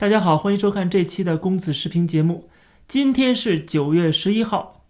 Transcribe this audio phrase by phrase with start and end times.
[0.00, 2.48] 大家好，欢迎收看这期的公子视频节目。
[2.88, 4.86] 今天是九月十一号，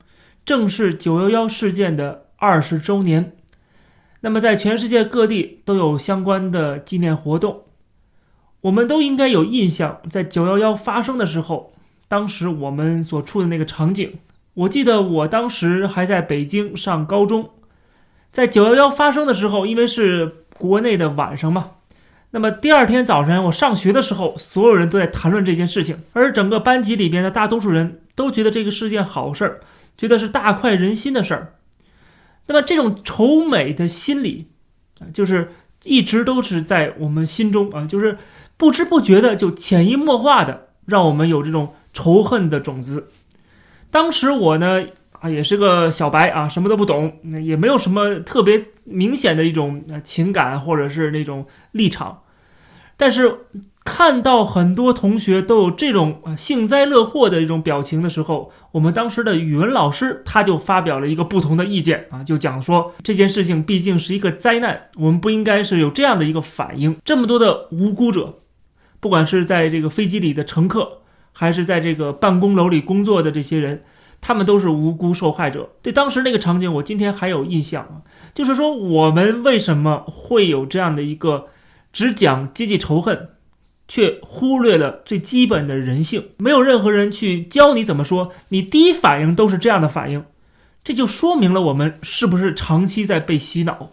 [0.47, 3.33] 正是九幺幺事件的二十周年。
[4.21, 7.65] 那么，在全世界各地都有相关的纪念活动。
[8.61, 11.73] 我们都应该有印象，在九幺幺发生的时候，
[12.07, 14.21] 当时我们所处的那个场景。
[14.55, 17.51] 我记得我当时还在北京上高中，
[18.31, 21.71] 在九幺幺发生的时候，因为是国内的晚上嘛。
[22.33, 29.61] 那么第二天早晨，我上学的时候，所有人都在谈论这件事情，而整个班级里边的大多数人都觉得这个是件好事儿，
[29.97, 31.55] 觉得是大快人心的事儿。
[32.47, 34.49] 那么这种仇美的心理
[35.01, 35.53] 啊，就是
[35.85, 38.19] 一直都是在我们心中啊，就是
[38.57, 43.09] 不知不觉的就潜移默化的让我们有这种仇恨的种子。
[43.91, 44.85] 当时我呢
[45.21, 47.13] 啊也是个小白啊，什么都不懂，
[47.45, 52.23] 也没有什么特别明显的一种情感或者是那种立场。
[52.97, 53.47] 但是
[53.83, 66.95] 看到很多同学都有这种幸灾乐祸的一种表情的时候，我们当时的语文老师他就发表了一个不同的意见啊，就讲说这件事情毕竟是一个灾难，我们不应该是有这样的一个反应。
[67.03, 68.39] 这么多的无辜者，
[69.01, 70.99] 不管是在这个飞机里的乘客，
[71.33, 73.81] 还是在这个办公楼里工作的这些人，
[74.21, 75.71] 他们都是无辜受害者。
[75.83, 78.03] 对当时那个场景，我今天还有印象啊，
[78.35, 81.49] 就是说我们为什么会有这样的一个。
[81.93, 83.31] 只讲阶级仇恨，
[83.89, 86.29] 却忽略了最基本的人性。
[86.39, 90.25] 没有任何人去教你怎么说，你第一反应都是这样的反应，
[90.85, 93.91] 这就说明了我们是不是长期在被洗脑，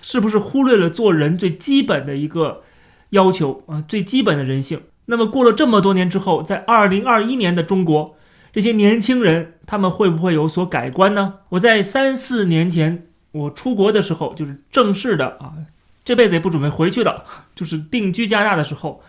[0.00, 2.62] 是不是忽略了做人最基本的一个
[3.10, 4.82] 要求啊，最基本的人性。
[5.06, 8.14] 那么过了这么多年之后，在二零二一年的中国，
[8.52, 11.34] 这些年轻人他们会不会有所改观呢？
[11.50, 15.54] 我在三四年前我出国的时候，就是正式的啊。
[16.02, 19.02] 这辈子也不准备回去的，就是定居加拿大的时候，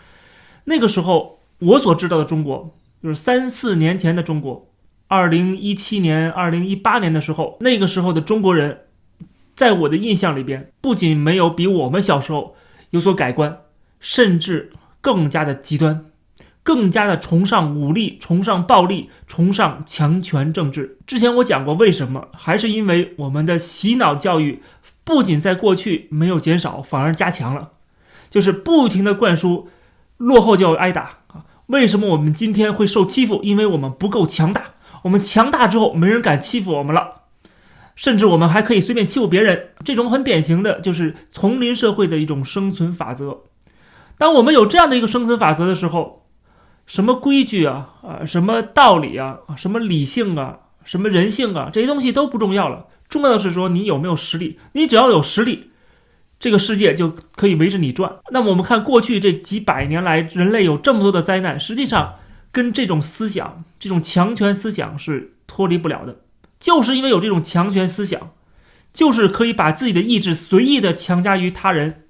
[0.66, 4.68] 那个时候我所知道的中国，就是三四年前的中国，
[5.08, 8.82] 二零一七年、二零一八年的时候，那个时候的中国人，
[9.56, 12.56] 在我的印象里边，不仅没有比我们小时候
[12.92, 13.62] 有所改观，
[14.00, 16.06] 甚至更加的极端，
[16.64, 20.98] 更加的崇尚武力、崇尚暴力、崇尚强权政治。
[21.06, 22.28] 之前我讲过，为什么？
[22.34, 24.62] 还是因为我们的洗脑教育。
[25.04, 27.72] 不仅在过去没有减少，反而加强了，
[28.30, 29.68] 就是不停的灌输，
[30.18, 31.44] 落后就要挨打啊！
[31.66, 33.42] 为什么我们今天会受欺负？
[33.44, 37.24] 因为我们不够强大，我们强大之后，没人敢欺负我们了，
[37.96, 39.70] 甚至我们还可以随便欺负别人。
[39.84, 43.40] 这种很典型的就是丛林社会的一种生存法则。
[44.20, 46.21] 当我们有这样的一个生存法则的时候，
[46.86, 52.88] 什么规矩啊啊，什么道理啊，什么理性啊，什么人性啊，这些东西都不重要了。
[53.08, 55.72] 重要的是说你有没有实力，你只要有实力，
[56.40, 58.16] 这个世界就可以围着你转。
[58.32, 62.16] 那么我们看过去这几百年来，人类有这么多的灾难，实际上
[62.52, 66.18] 跟这种思想、这种强权思想是脱离不了的。
[66.60, 68.32] 就是因为有这种强权思想，
[68.94, 72.04] 就是可以把自己的意志随意的强加于他人，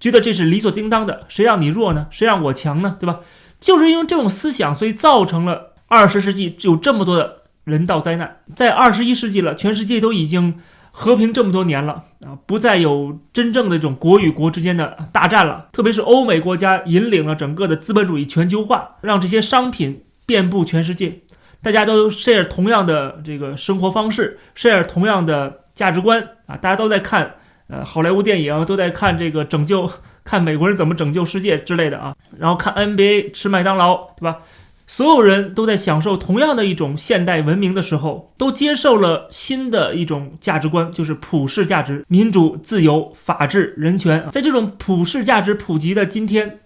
[0.00, 1.24] 觉得这是理所应当的。
[1.28, 2.08] 谁让你弱呢？
[2.10, 2.96] 谁让我强呢？
[2.98, 3.20] 对吧？
[3.60, 7.44] 就是因为这种思想，所以造成了二十世纪有这么多的。
[7.64, 10.60] 人道灾难在二十一世纪了，全世界都已经
[10.90, 15.68] 和平这么多年了啊，不再有真正的这种国与国之间的大战了。
[15.72, 21.20] 特别是欧美国家引领了整个的资本主义全球化，让这些商品遍布全世界，
[21.62, 27.36] 大家都 share 同样的这个生活方式，share 同样的价值观啊，大家都在看
[27.68, 29.90] 呃好莱坞电影，都在看这个拯救，
[30.24, 34.38] 看美国人怎么拯救世界之类的啊，然后看 NBA，吃麦当劳，对吧？
[34.86, 44.28] 所有人都在享受同样的一种现代文明的时候，都接受了新的一种价值观，就是普世价值、民主、自由、法治、人权。
[44.30, 46.60] 在这种普世价值普及的今天，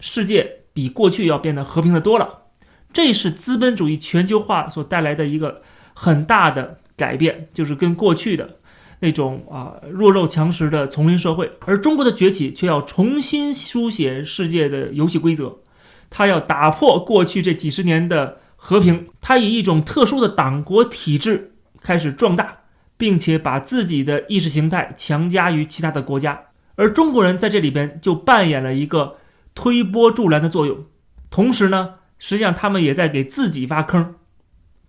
[0.00, 2.40] 世界比过去要变得和平的多了。
[2.92, 5.62] 这是资本主义全球化所带来的一个
[5.94, 8.56] 很大的改变，就是跟过去的
[9.02, 15.58] 那种啊弱肉强食的丛林社会，而中国的崛起却要重新书写世界的游戏规则。
[16.08, 22.58] 它要打破过去这几十年的和平，它以一种特殊的党国体制开始壮大，
[22.96, 26.40] 并且把自己的意识形态强加于其他的国家，
[26.76, 29.16] 而中国人在这里边就扮演了一个
[29.56, 30.84] 推波助澜的作用。
[31.28, 34.14] 同时呢，实际上他们也在给自己挖坑，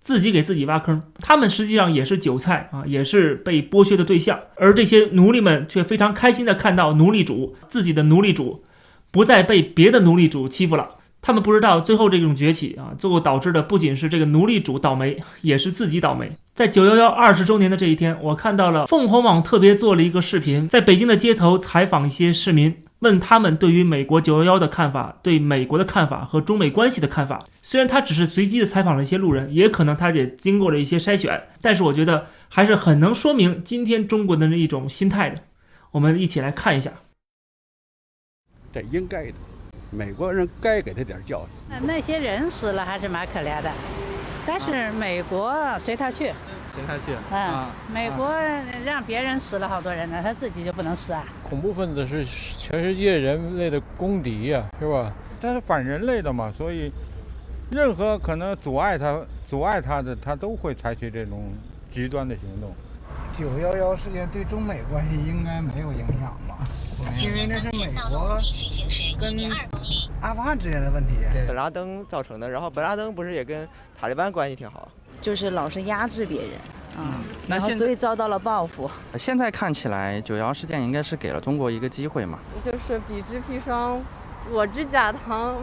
[0.04, 1.02] 自己给自己挖坑。
[1.20, 8.64] 他们实际上也是韭菜啊，也是被剥削的对象，而这些奴隶们却非常开心的看到奴隶主自己的奴隶主
[9.10, 10.98] 不再被别的奴隶主欺负了。
[11.22, 16.34] 他们不知道，最后这种崛起啊，最后导致的不仅是这个奴隶主倒霉，也是自己倒霉。
[16.54, 27.46] 在九幺幺二十周年的这一天，我看到了凤凰网特别做了一个视频，在北京的街头采访一些市民，问他们对于美国九幺幺的看法，对美国的看法和中美关系的看法。
[27.62, 35.42] 虽然他只是随机的采访了一些路人，也可能他也经过了一些筛选，但是我觉得还是很能说明今天中国的那一种心态的。
[35.92, 36.92] 我们一起来看一下。
[38.74, 39.34] 这应该的，
[39.92, 41.78] 美国人该给他点教训。
[41.86, 43.72] 那些人死了还是蛮可怜的，
[44.48, 46.32] 但是美国随他去。
[46.76, 47.70] 跟他去啊！
[47.94, 48.34] 美国
[48.84, 51.24] 让别人死了好多人呢，他自己就不能死啊？
[51.44, 55.14] 恐怖分子是全世界人类的公敌呀，是吧？
[55.42, 56.92] 他是反人类的嘛，所以
[57.72, 61.52] 任何可能阻碍他、阻碍他的，他都会采取这种
[61.94, 62.74] 极端的行动。
[63.38, 66.58] 九幺幺事件对中美关系应该没有影响吧？
[67.20, 68.38] 因为那是美国
[69.20, 69.52] 跟
[70.22, 71.14] 阿富汗之间的问题。
[71.46, 73.68] 本拉登造成的，然后本拉登不是也跟
[74.00, 74.88] 塔利班关系挺好？
[75.24, 76.50] 就是老是压制别人，
[77.00, 77.06] 嗯，
[77.48, 78.92] 然后所以遭到了报复。
[79.18, 82.38] 现在看起来，九幺事件应该是给了中国一个机会嘛？
[82.62, 84.02] 就是彼之砒霜，
[84.52, 85.56] 我之假糖。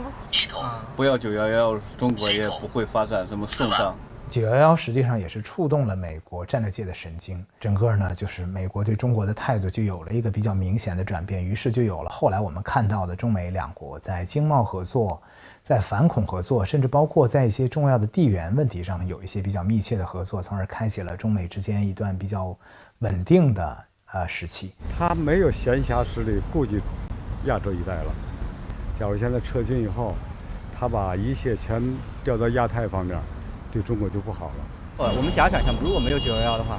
[0.97, 3.95] 不要九幺幺，中国也不会发展这么顺畅。
[4.31, 15.21] 九幺幺实际上也是触动了美国战略界的神经，整个呢就是美国对中国的态度就有了一个比较明显的转变，于是就有了后来我们看到的中美两国在经贸合作。
[15.62, 22.57] 在反恐合作，甚至包括在一些重要的地缘问题上有一些比较密切的合作，从而开启了中美之间一段比较
[23.01, 24.73] 稳定的呃时期。
[24.99, 26.81] 他没有闲暇时力顾及
[27.45, 28.12] 亚洲一带了。
[28.99, 30.15] 假如现在撤军以后，
[30.77, 31.81] 他把一切全
[32.25, 33.17] 调到亚太方面，
[33.71, 35.05] 对中国就不好了。
[35.05, 36.79] 呃，我们假想一下，如果没有九幺幺的话，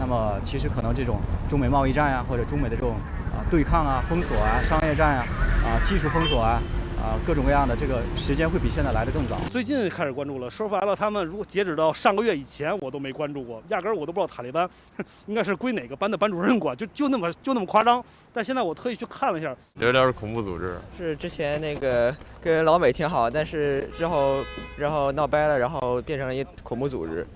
[0.00, 2.96] 那么其实可能这种中美贸易战呀，或者中美的这种
[3.30, 5.24] 啊对抗啊、封锁啊、商业战呀、
[5.64, 6.60] 啊技术封锁啊。
[7.02, 9.36] 啊，各种各样的这个时间会比现在来的更早。
[9.50, 14.70] 最近开始关注了，说白了，他们如果截止到上个月以前，我都没关注过，压根儿我都不知道塔利班
[15.26, 18.02] 应该是归哪个班的班主任管，就就那么就那么夸张。
[18.32, 20.76] 但现在我特意去看了一下，有点是恐怖组织。
[20.96, 24.36] 是之前那个跟老美挺好，但是之后
[24.76, 27.26] 然后闹掰了，然后变成了一恐怖组织，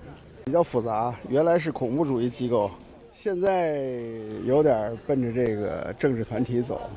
[0.45, 1.13] 比较复杂。
[1.27, 2.71] 原来是恐怖主义机构，
[3.11, 3.81] 现在
[4.45, 6.89] 有点奔着这个政治团体走。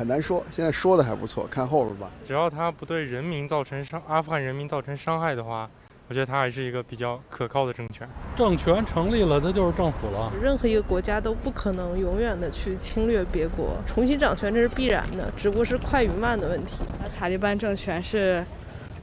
[0.00, 2.08] 很难说，现在说的还不错，看后边吧。
[2.24, 5.68] 只要他不对人民造成伤，阿富汗人民造成伤害的话，
[6.08, 8.08] 我觉得他还是一个比较可靠的政权。
[8.34, 10.32] 政权成立了，他就是政府了。
[10.42, 16.82] 任何一个国家都不可能永远的去侵略别国，重新掌权这是必然的，只不过是快与慢的问题。
[17.18, 18.42] 塔利班政权是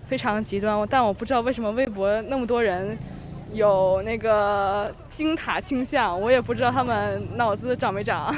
[0.07, 2.97] 非常极端，但我不知道为什么微博那么多人
[3.53, 8.33] 有那个金塔倾向，我也不知道他们脑子长没长。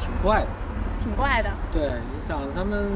[0.00, 0.46] 挺怪的。
[1.02, 2.90] 挺怪的，对，你想他们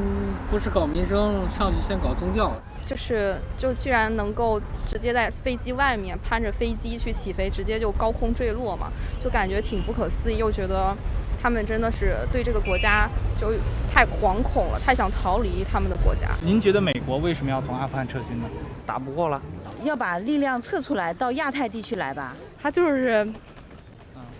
[0.49, 2.51] 不是搞民生，上去先搞宗教，
[2.85, 10.95] 就是就居然能够直接在飞机外面攀着飞机去起飞，直接就高空坠落嘛，就感觉挺不可思议，又觉得
[11.41, 13.09] 他们真的是对这个国家
[13.39, 13.51] 就
[13.91, 16.29] 太惶恐了，太想逃离他们的国家。
[16.41, 18.47] 您觉得美国为什么要从阿富汗撤军呢？
[18.85, 19.41] 打不过了，
[19.83, 22.35] 要把力量撤出来到亚太地区来吧？
[22.61, 23.27] 他就是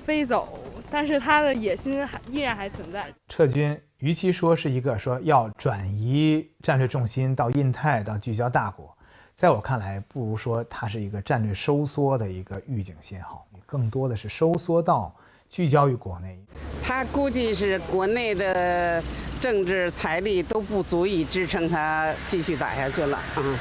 [0.05, 0.59] 飞走。
[0.95, 3.13] 但是他的野心还依然还存在。
[3.27, 8.97] 撤军，与其说是一个说要转移战略重心到印太，到聚焦大国，
[9.35, 13.45] 在我看来，不如说它是一个战略收缩的一个预警信号。
[13.65, 15.13] 更多的是收缩到
[15.49, 16.39] 聚焦于国内。
[16.81, 19.03] 他估计是国内的
[19.41, 23.19] 政治财力都不足以支撑他继续打下去了。
[23.35, 23.57] 嗯，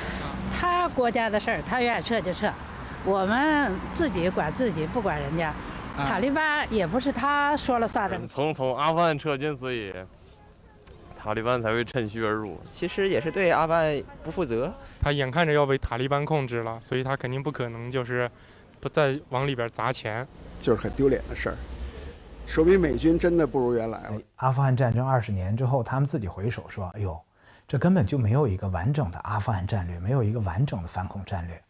[0.56, 2.48] 他国家的事儿，他愿意撤就撤，
[3.04, 5.52] 我们自己管自己，不管人家。
[5.96, 8.18] 塔利班也不是他说了算的。
[8.26, 9.94] 从从阿富汗撤军，所以
[11.16, 12.58] 塔利班才会趁虚而入。
[12.64, 14.72] 其实也是对阿富汗不负责。
[15.00, 18.30] 他眼看着要被塔利班控制了，所以他肯定不可能就是
[18.80, 20.26] 不再往里边砸钱。
[20.60, 21.56] 就是很丢脸的事儿，
[22.46, 24.20] 说明美军真的不如原来了。
[24.36, 27.20] 阿富汗战争二十年之后，他们自己回首说：“哎呦，
[27.68, 31.62] 这根本就没有一个完整的阿富汗战略，没有一个完整的反恐战略，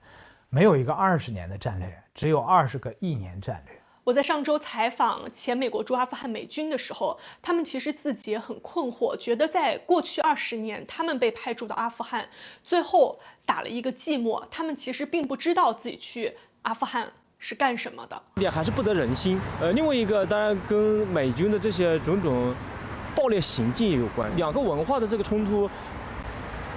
[0.48, 12.28] 没有一个二十年的战略，只有二十个一年战略。”我在上周采访前美国驻阿富汗美军的时候，他们其实自己也很困惑，觉得在过去二十年，他们被派驻到阿富汗，
[12.62, 14.44] 最后打了一个寂寞。
[14.50, 18.22] 他们其实并不知道自己去阿富汗是干什么的。
[18.34, 19.40] 点还是不得人心。
[19.58, 22.54] 呃，另外一个当然跟美军的这些种种
[23.16, 24.30] 暴烈行径也有关。
[24.36, 25.70] 两个文化的这个冲突，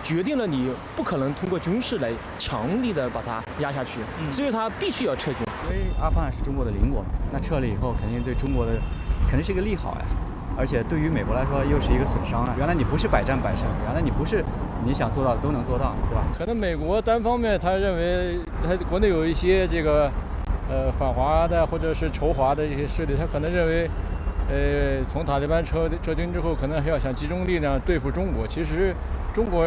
[0.07, 2.09] 决定了你不可能通过军事来
[2.39, 3.99] 强力的把它压下去，
[4.31, 5.39] 所以他必须要撤军。
[5.65, 8.71] 因为阿富汗是中国的邻国嘛，那撤了以后肯定对中国的
[9.27, 10.05] 肯定是一个利好呀，
[10.57, 12.55] 而且对于美国来说又是一个损伤啊。
[12.57, 14.41] 原来你不是百战百胜，原来你不是
[14.85, 16.23] 你想做到的都能做到，对吧？
[16.37, 20.09] 可能美国单方面他认为他国内有一些这个
[20.69, 23.89] 呃反华的或者是仇华的一些势力，他可能认为
[24.49, 28.47] 呃，从塔利班撤撤军之后，可能还要想集中力量对付中国。
[28.47, 28.95] 其实
[29.37, 29.63] 中国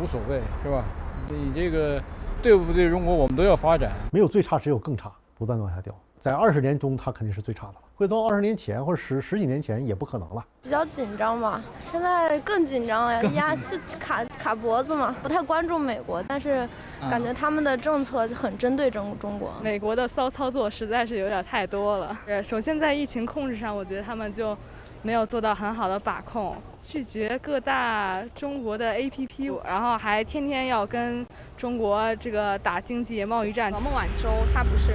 [0.00, 0.82] 无所谓，是吧？
[1.28, 2.02] 你这个
[2.40, 3.92] 对不对中国，我们都要发展。
[4.10, 5.94] 没有最差，只有更差，不断往下掉。
[6.18, 7.80] 在二十年中，它肯定是最差的了。
[7.96, 10.42] 回到二十年前或者十十几年前，也不可能了。
[10.62, 15.14] 比较紧张吧，现在更紧张了呀，压就卡卡脖子嘛。
[15.22, 16.66] 不太关注美国，但是
[17.10, 19.52] 感觉他们的政策就很针对中中国。
[19.62, 22.18] 美国的骚操作实在是有点太多了。
[22.24, 24.56] 对，首先在疫情控制上，我觉得他们就。
[25.02, 31.26] 没有做到很好的把控，拒绝各大中国的 APP，然后还天天要跟
[31.56, 33.72] 中国这个打经济贸易战。
[33.72, 34.92] 孟晚舟她不是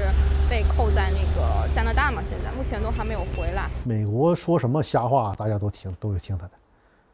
[0.47, 2.21] 被扣在那个加拿大吗？
[2.23, 3.67] 现在目前都还没有回来。
[3.83, 6.53] 美国说什么瞎话，大家都听，都有听他的；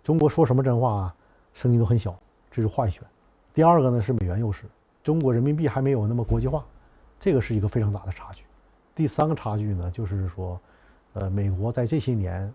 [0.04, 1.14] 中国说什么真话，
[1.54, 2.14] 声音都很小，
[2.52, 3.02] 这是话语权。
[3.54, 4.64] 第二个呢是美元优势，
[5.02, 6.62] 中国人民币还没有那么国际化，
[7.22, 8.44] 这个是一个非常大的差距。
[8.94, 10.60] 第三个差距呢就是说，
[11.14, 12.54] 呃，美国在这些年。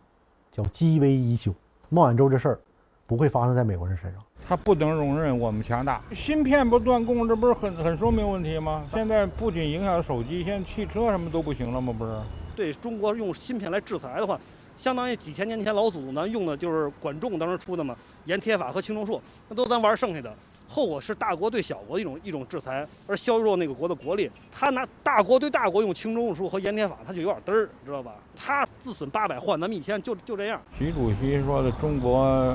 [0.57, 1.55] 叫积危已久，
[1.91, 2.59] 孟晚舟这事儿
[3.07, 4.23] 不会发生在美国人身上。
[4.49, 8.87] 他不能容忍我们强大，芯片不断供，这不是很很说明问题吗？
[8.95, 11.95] 现在不仅影响手机，现在汽车什么都不行了吗？
[11.99, 12.19] 不是？
[12.57, 14.41] 对中国用芯片来制裁的话，
[14.79, 17.95] 相当于几千年前老祖宗咱用的就是管仲当时出的嘛，
[18.25, 19.21] 盐铁法和青铜术，
[19.51, 20.35] 那都咱玩剩下的。
[20.69, 24.31] 后果是大国对小国的一种一种制裁，而削弱那个国的国力。
[24.51, 28.15] 他拿大国对大国用轻重术和盐铁法，他就有点嘚儿，知道吧？
[28.35, 30.61] 他自损八百，换咱们一千，就就这样。
[30.79, 32.55] 习主席说的，中国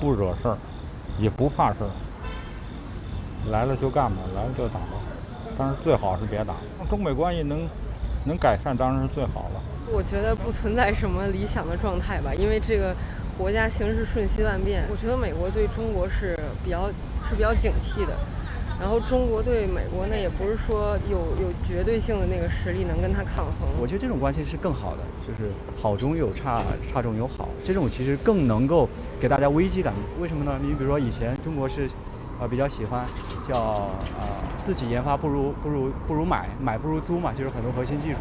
[0.00, 0.58] 不惹事儿，
[1.18, 1.90] 也不怕事儿，
[3.50, 4.98] 来了就干吧，来了就打吧。
[5.56, 6.54] 但是最好是别打。
[6.90, 7.66] 中美关系能
[8.24, 9.62] 能改善，当然是最好了。
[9.90, 12.94] 我觉得不存在什么理想的状态吧，因为这个
[13.38, 14.84] 国家形势瞬息万变。
[14.90, 16.90] 我觉得美国对中国是比较。
[17.28, 18.12] 是比较警惕的，
[18.80, 23.68] 然后中国对美国呢，也不是说有有绝对性的那个实力能跟他抗衡。
[23.80, 28.88] 我觉得这种关系是更好的，就是好中有差，差中有好，这种其实更能够
[29.20, 29.92] 给大家危机感。
[30.20, 30.58] 为什么呢？
[30.62, 31.88] 你比如说以前中国是，
[32.40, 33.04] 呃，比较喜欢
[33.42, 34.24] 叫呃
[34.64, 38.20] 自己研发不如不如不如买，买不如租嘛，就是很多核心技术。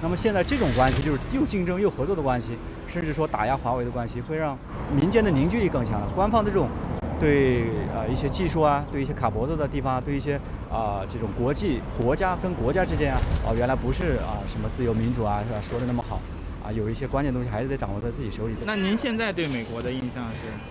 [0.00, 2.56] 那么现在这种关系就是又竞争又合作的关系，
[2.88, 4.56] 甚至说打压华为的关系，会让
[4.96, 6.08] 民间的凝聚力更强了。
[6.14, 6.68] 官方的这种。
[7.22, 10.34] 对呃一些技术啊，对一些卡脖子的地方，对一些
[10.68, 16.20] 啊这种国际国家跟国家之间啊，哦原来不是啊什么自由民主啊是吧说的那么好，
[16.64, 18.54] 啊有一些关键东西还是得掌握在自己手里。
[18.66, 20.24] 那您现在对美国的印象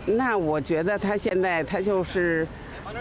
[0.05, 0.12] 是？
[0.12, 2.46] 那我觉得他现在他就是，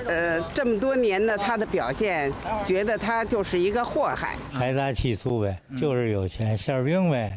[0.06, 2.32] 呃这么多年的他的表现，
[2.64, 4.36] 觉得他就是一个祸害。
[4.52, 7.36] 财大气粗呗，就是有钱馅儿饼呗，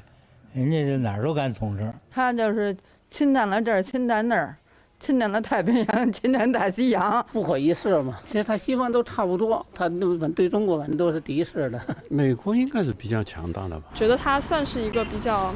[0.54, 1.92] 人家就哪儿都敢统治。
[2.12, 2.78] 他就是
[3.10, 4.56] 侵占了这儿，侵占那儿。
[5.04, 8.18] 侵占了太平洋，侵占大西洋，不可一世嘛。
[8.24, 11.82] 其实他西方都差不多，他都对中国反正都是敌视的。
[12.10, 13.84] 美国应该是比较强大的吧？
[13.94, 15.54] 觉得他算是一个比较，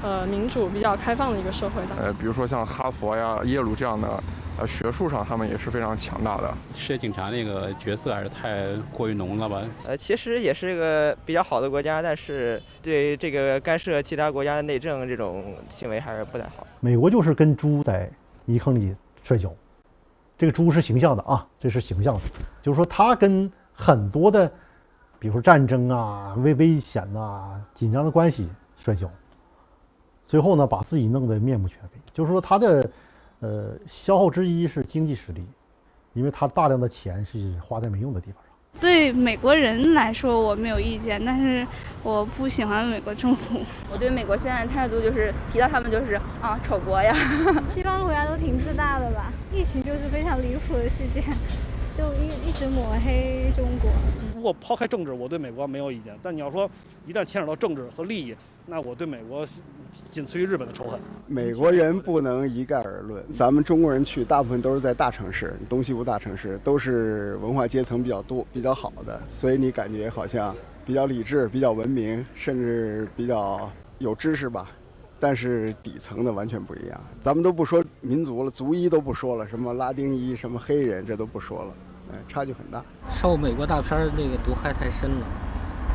[0.00, 1.96] 呃，民主、比较开放的一个社会的。
[2.00, 4.22] 呃，比如说像哈佛呀、耶鲁这样的，
[4.60, 6.54] 呃，学术上他们也是非常强大的。
[6.76, 9.60] 世界警察那个角色还是太过于浓了吧？
[9.88, 16.64] 呃，其实也是一个比较好的国家，但是对这个干涉其他国家的内政这种行为还是不太好。
[16.78, 18.08] 美国就是跟猪在。
[18.44, 19.52] 泥坑里摔跤，
[20.36, 22.20] 这个猪是形象的啊，这是形象的，
[22.60, 24.50] 就是说他跟很多的，
[25.18, 29.10] 比如说战争啊、危危险呐、紧张的关系摔跤，
[30.26, 31.98] 最后呢把自己弄得面目全非。
[32.12, 32.90] 就是说他的
[33.40, 35.44] 呃消耗之一是经济实力，
[36.12, 38.43] 因为他大量的钱是花在没用的地方。
[38.80, 41.66] 对美国人来说我没有意见，但是
[42.02, 43.60] 我不喜欢美国政府。
[43.90, 47.14] 我对美国现在的态度就是提到他们就是啊丑国呀。
[47.68, 49.32] 西方国家都挺自大的吧？
[49.52, 51.22] 疫情就是非常离谱的事件，
[51.96, 53.90] 就一一直抹黑中国。
[54.34, 56.14] 如果抛开政治，我对美国没有意见。
[56.22, 56.68] 但你要说
[57.06, 58.34] 一旦牵扯到政治和利益，
[58.66, 59.46] 那我对美国
[60.10, 60.98] 仅次于日本的仇恨。
[61.26, 74.68] 美国人不能一概而论，咱们中国人去大部分都是在大城市，东西部大城市都是文化阶层比较多、比较好的，所以你感觉好像比较理智、比较文明，甚至比较有知识吧。
[75.24, 77.00] 但是底层的完全不一样。
[77.18, 81.72] 咱们都不说民族了，族裔都不说了，什么拉丁裔、什么黑人，这都不说了，
[82.12, 82.84] 哎，差距很大。
[83.08, 85.26] 受美国大片那个毒害太深了。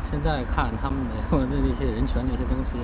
[0.02, 2.74] 现在看他们美国的那些人权那些东西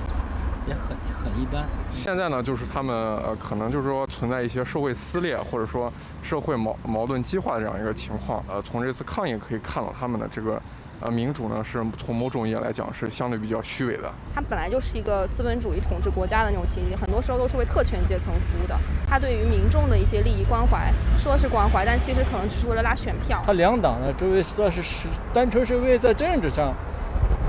[0.69, 1.65] 也很很一般。
[1.91, 5.91] 现在呢，就是他们呃，可能就是说存在一些社会撕裂，或者说
[6.23, 8.41] 社会矛矛盾激化的这样一个情况。
[8.47, 10.61] 呃，从这次抗议可以看到他们的这个
[10.99, 14.11] 呃民主呢，是从某种意义来讲是相对比较虚伪的。
[14.33, 18.75] 它本来就是一个资本主义统治国家的那种情形，很多时候都是为特权阶层服务的。
[19.07, 23.41] 它对于民众的一些利益关怀，说是关怀，但其实可能只是为了拉选票。
[23.45, 26.73] 它两党呢，这为说是是单纯是为在政治上。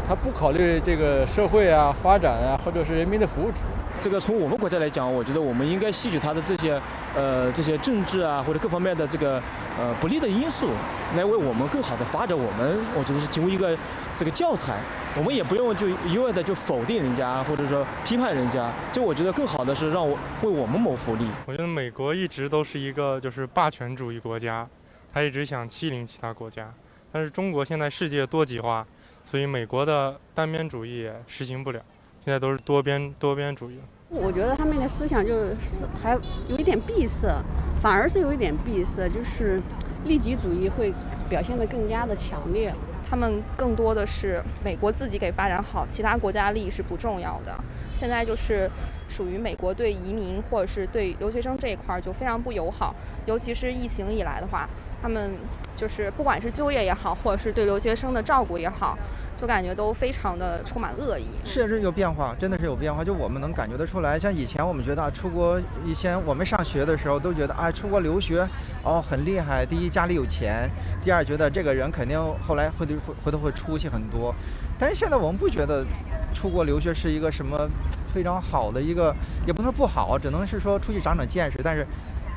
[0.07, 3.59] 它不考虑这个社会啊、发展啊，或者是人民的福祉。
[4.01, 6.81] 这个从我们国家来讲，我觉得我们应该吸取它的这些
[7.15, 9.35] 呃这些政治啊或者各方面的这个
[9.79, 10.71] 呃不利的因素，
[11.17, 12.37] 来为我们更好的发展。
[12.37, 13.77] 我们我觉得是提供一个
[14.17, 14.81] 这个教材。
[15.17, 18.71] 我们也不用就一味的就否定人家，或者说批判人家。
[18.93, 21.27] 就我觉得更好的是让我为我们谋福利。
[21.47, 24.69] 我觉得美国一直都是一个就是霸权主义国家，
[25.13, 26.73] 他一直想欺凌其他国家。
[27.11, 28.87] 但是中国现在世界多极化，
[29.25, 31.81] 所以美国的单边主义实行不了。
[32.25, 33.79] 现在都是多边多边主义。
[34.11, 37.43] 我觉得他们的思想就是还有一点闭塞，
[37.83, 39.61] 反而是有一点闭塞，就是
[40.05, 40.93] 利己主义会
[41.29, 42.73] 表现得更加的强烈。
[43.11, 47.55] 他们更多的是美国自己给发展好，其他国家利益是不重要的。
[47.91, 48.71] 现在就是
[49.09, 54.69] 属于美国对移民或者是对留学生这一块就非常不友好，尤其是疫情以来的话，
[55.01, 55.39] 他们
[55.75, 58.99] 就是不管是就业也好，或者是对留学生的照顾也好。
[59.41, 63.05] 就感觉都非常的充满恶意，确实有变化，真的是有变化。
[63.05, 68.47] 就我们能感觉得出来，像以前我们觉得出国，以前我们上学的时候都觉得，啊，出国留学
[68.83, 69.65] 哦很厉害。
[69.65, 70.69] 第一家里有钱，
[71.05, 74.35] 第二觉得这个人肯定后来回头回头会出息很多。
[74.77, 75.87] 但是现在我们不觉得
[76.35, 77.69] 出国留学是一个什么
[78.13, 79.15] 非常好的一个，
[79.47, 81.61] 也不能说不好，只能是说出去长长见识。
[81.63, 81.87] 但是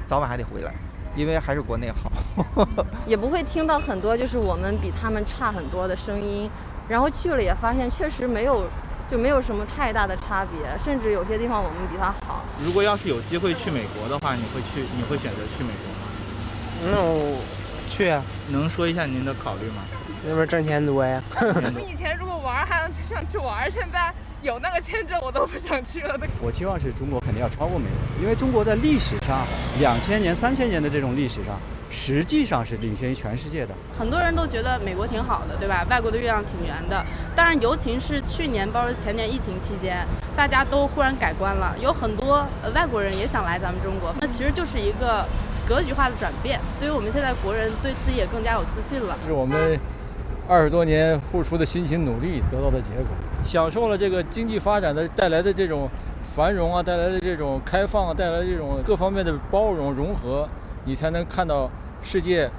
[0.05, 0.72] 早晚还得回来，
[1.15, 2.67] 因为还是国内好。
[3.08, 6.48] 也不会听到很多就是我们比他们差很多的声音。
[6.92, 8.66] 然后去了也发现确实没有，
[9.10, 12.44] 就没有什么太大的差别，甚至有些地方我们比他好。
[12.60, 14.84] 如果要是有机会去美国的话，你会去？
[14.98, 16.04] 你会选择去美国吗？
[16.84, 17.38] 嗯，
[17.90, 18.22] 去啊。
[18.50, 19.82] 能说一下您的考虑吗？
[20.28, 21.24] 那边挣钱多呀。
[21.90, 26.18] 以前如果玩还能想去玩，现在有那个签证我都不想去了。
[26.42, 29.46] 我期望是中国肯定要超过美国，因为中国在历史上
[29.80, 31.58] 两千年、三千年的这种历史上。
[31.94, 33.74] 实际上是领先于全世界的。
[34.00, 35.86] 很多人都觉得美国挺好的，对吧？
[35.90, 37.06] 外国的月亮挺圆的。
[37.36, 39.98] 当然，尤其是去年，包括前年疫情期间，
[40.34, 44.16] 大家都忽然改观了，有很多外国人也想来咱们中国。
[44.22, 45.26] 那其实就是一个
[45.68, 46.62] 格局化的转变。
[46.80, 49.18] 对于我们现在国人，对自己也更加有自信了。
[49.28, 49.78] 是我们
[50.48, 53.08] 二十多年付出的辛勤努力得到的结果，
[53.44, 55.90] 享受了这个经济发展的带来的这种
[56.24, 60.48] 繁荣啊，带来的这种开放啊，带来这种各方面的包容融合，
[60.86, 61.70] 你才能看到。
[62.04, 62.50] 世界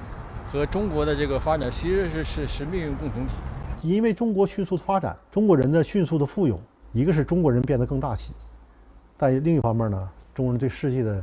[0.45, 3.33] 和中国的这个发展其实是是是命运共同体。
[3.81, 6.57] 因为中国迅速的发展，中国人的迅速的富有，
[6.93, 8.31] 一个是中国人变得更大气，
[9.17, 11.21] 但另一方面呢，中国人对世界的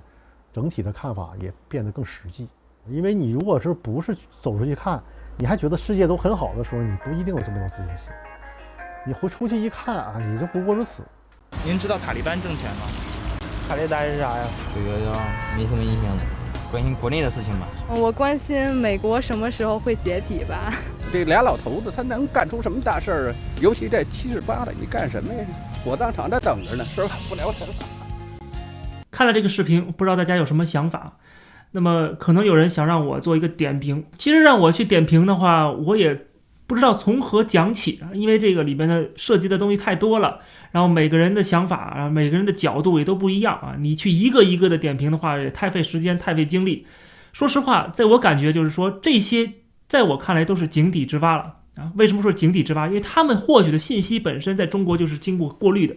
[0.53, 2.47] 整体的看法也变得更实际。
[2.87, 5.03] 因为你如果是不是走出去看，
[5.39, 8.09] 你还觉得世界都很好的时候，你不一定有这么多自信心。
[9.07, 11.03] 你回出去一看啊，也就不过如此。
[11.65, 12.83] 您知道塔利班政权吗？
[13.67, 14.45] 塔利班是啥呀？
[14.75, 15.13] 这个要
[15.57, 16.23] 没什么印象的。
[16.71, 17.67] 关心国内的事情吧。
[17.89, 20.73] 我关心美国什么时候会解体吧。
[21.11, 23.35] 这俩老头子他能干出什么大事儿啊？
[23.61, 25.47] 尤其这七十八的，你干什么呀？
[25.83, 27.19] 火葬场在等着呢，是吧？
[27.27, 27.57] 不聊了。
[29.11, 31.17] 看了这个视频，不知道大家有什么想法？
[31.71, 34.05] 那么可能有人想让我做一个点评。
[34.19, 36.27] 其实让我去点评的话，我也
[36.71, 40.39] 不知道从何讲起啊，因为这个里边的涉及的东西太多了。
[40.71, 43.75] 然后每个人的想法啊，每个人的角度也都不一样啊。
[43.77, 46.87] 你去一个一个的点评的话，也太费时间，太费精力。
[47.33, 49.55] 说实话，在我感觉就是说，这些
[49.89, 51.91] 在我看来都是井底之蛙了啊。
[51.97, 52.87] 为什么说井底之蛙？
[52.87, 55.97] 因为他们获取的信息本身在中国就是经过过滤的，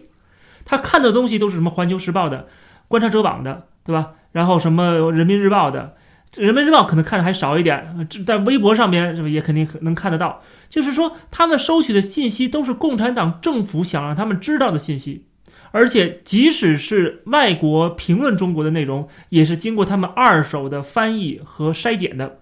[0.66, 2.40] 他看的东西都是什么《环球时报》的、
[2.88, 4.14] 《观察者网》的，对吧？
[4.32, 5.82] 然后什么《人民日报》的，
[6.38, 10.42] 《人民日报》可能看的还少一点，这在微博上面是不是也肯定能看得到？
[10.70, 15.28] 就是说，他们收取的信息都是共产党政府想让他们知道的信息，
[15.72, 22.40] 而且即使是外国评论中国的内容，也是经过他们二手的翻译和筛检的。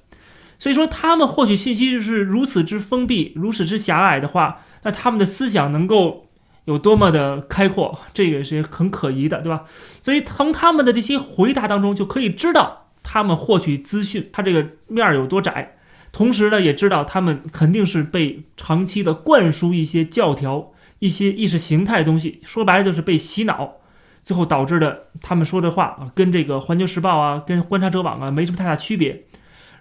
[0.58, 6.30] 所以说，他们获取信息是如此之封闭、如此之狭隘的话，那他们的思想能够
[6.66, 9.64] 有多么的开阔，这个是很可疑的，对吧？
[10.02, 15.78] 所以从他们的这些回答当中，就可以知道他们获取资讯，他这个面儿有多窄。
[16.12, 23.76] 同时呢，也知道他们肯定是被长期的灌输一些教条、一些意识形态的东西，说白了就是被洗脑，
[24.22, 29.24] 最后导致的他们说的话啊，跟这个《环球时报》啊、跟《观察者网》啊没什么太大区别。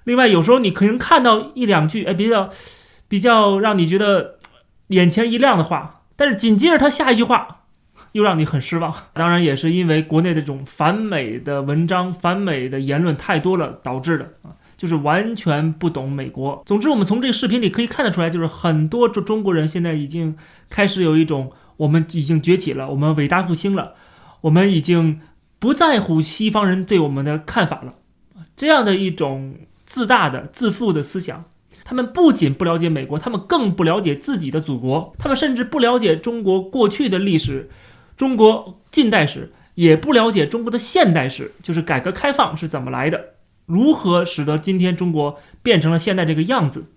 [0.05, 2.49] 另外，有时候你可能看到一两句哎比较
[3.09, 4.39] 比较让你觉得
[4.89, 7.60] 眼前一亮的话，但是紧接着他下一句话
[8.13, 8.95] 又让你很失望。
[9.13, 14.57] 当然，也是因为国内这种反美的文章、反美的言论太多了导致的啊。
[14.77, 16.63] 就是完全不懂美国。
[16.65, 20.35] 总之，我们从这个视频里可以看得出来，就是很多中中国人现在已经
[20.71, 23.93] 开始有一种我们已经崛起了，我们伟大复兴了，
[24.41, 25.21] 我们已经
[25.59, 27.97] 不在乎西方人对我们的看法了，
[28.57, 31.45] 这样的一种自大的自负的思想。
[31.85, 37.69] 他们不仅不了解美国，他们更不了解自己的祖国，他们甚至不了解中国过去的历史，
[38.21, 43.31] 中国近代史，也不了解中国的现代史，就是改革开放是怎么来的，
[43.65, 46.93] 如何使得今天中国变成了现在这个样子，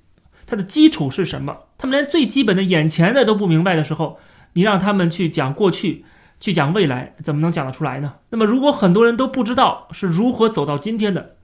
[0.46, 1.60] 它的基础是什么？
[1.78, 4.20] 他们连最基本的眼前的都不明白的时候，
[4.52, 6.04] 你让他们去讲过去，
[6.42, 8.16] 去讲未来，怎么能讲得出来呢？
[8.32, 11.38] 那么，如果很多人都不知道是如何走到今天的，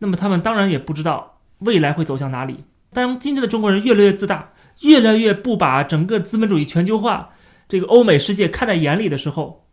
[0.00, 2.64] 那么他们当然也不知道未来会走向哪里。
[2.92, 4.50] 当今天的中国人越来越自大，
[4.82, 7.30] 越来越不把整个资本主义全球化
[7.68, 9.66] 这个欧美世界看在眼里的时候，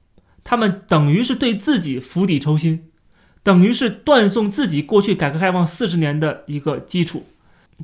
[0.43, 2.87] 他们等于是对自己釜底抽薪，
[3.43, 7.25] 等于是断送自己过去改革开放四十年的一个基础，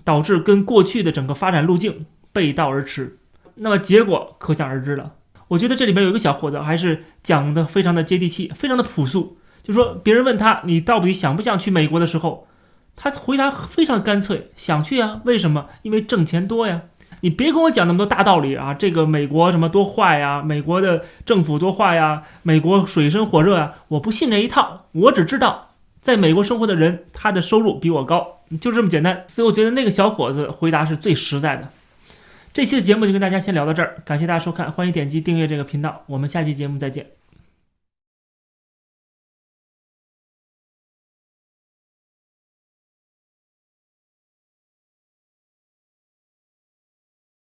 [0.03, 3.17] 导致跟过去的整个发展路径背道而驰。
[3.55, 5.13] 那么结果可想而知了。
[5.49, 9.37] 我觉得这里边有一个小伙子还是讲的非常的接地气，非常的朴素。
[9.61, 12.47] 就说别人问他你到底想不想去美国的时候，
[12.95, 15.21] 他回答非常干脆，想去啊。
[15.25, 15.67] 为什么？
[15.81, 16.83] 因为挣钱多呀。
[17.21, 18.73] 你别跟我讲那么多大道理啊！
[18.73, 20.41] 这个美国什么多坏呀？
[20.41, 22.23] 美国的政府多坏呀？
[22.43, 23.73] 美国水深火热呀？
[23.89, 24.85] 我不信这一套。
[24.91, 29.23] 我只知道，在美国生活的人，他的收入比我高，就这么简单。
[29.27, 31.69] 所以我觉得那个小伙子回答是最实在的。
[32.51, 37.18] 这期的节目就跟大家先聊到这儿，感谢大家收看，欢迎点击订阅这个频道，我们下期节目再见。